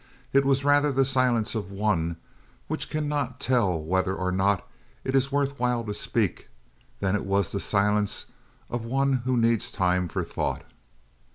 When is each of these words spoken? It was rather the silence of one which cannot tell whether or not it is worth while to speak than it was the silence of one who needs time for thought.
It 0.33 0.45
was 0.45 0.65
rather 0.65 0.91
the 0.91 1.05
silence 1.05 1.53
of 1.53 1.69
one 1.69 2.17
which 2.67 2.89
cannot 2.89 3.39
tell 3.39 3.79
whether 3.79 4.15
or 4.15 4.31
not 4.31 4.67
it 5.03 5.15
is 5.15 5.31
worth 5.31 5.59
while 5.59 5.83
to 5.83 5.93
speak 5.93 6.49
than 7.01 7.15
it 7.15 7.23
was 7.23 7.51
the 7.51 7.59
silence 7.59 8.25
of 8.67 8.83
one 8.83 9.13
who 9.25 9.37
needs 9.37 9.71
time 9.71 10.07
for 10.07 10.23
thought. 10.23 10.63